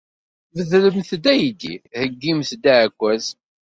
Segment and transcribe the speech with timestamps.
[0.55, 3.25] Bedremt-d aydi, heyyimt-d aɛekkaz.